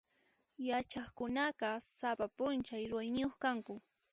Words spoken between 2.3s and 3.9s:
p'unchay ruwayniyuq kanku.